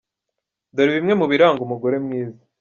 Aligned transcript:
Dore 0.75 0.91
bimwe 0.97 1.13
mu 1.19 1.25
biranga 1.31 1.59
umugore 1.63 1.95
mwiza: 2.05 2.39